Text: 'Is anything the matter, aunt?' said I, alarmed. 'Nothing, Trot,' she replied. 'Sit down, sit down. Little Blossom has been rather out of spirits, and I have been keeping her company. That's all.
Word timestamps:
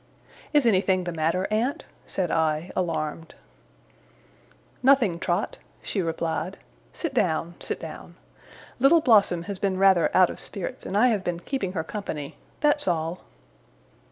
'Is 0.51 0.65
anything 0.65 1.03
the 1.03 1.11
matter, 1.11 1.47
aunt?' 1.51 1.85
said 2.07 2.31
I, 2.31 2.71
alarmed. 2.75 3.35
'Nothing, 4.81 5.19
Trot,' 5.19 5.57
she 5.83 6.01
replied. 6.01 6.57
'Sit 6.91 7.13
down, 7.13 7.53
sit 7.59 7.79
down. 7.79 8.15
Little 8.79 9.01
Blossom 9.01 9.43
has 9.43 9.59
been 9.59 9.77
rather 9.77 10.09
out 10.17 10.31
of 10.31 10.39
spirits, 10.39 10.87
and 10.87 10.97
I 10.97 11.09
have 11.09 11.23
been 11.23 11.39
keeping 11.39 11.73
her 11.73 11.83
company. 11.83 12.35
That's 12.61 12.87
all. 12.87 13.21